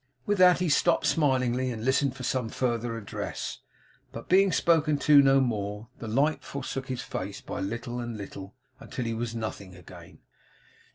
[0.25, 3.59] With that he stopped, smilingly, and listened for some further address;
[4.11, 8.55] but being spoken to no more, the light forsook his face by little and little,
[8.79, 10.17] until he was nothing again.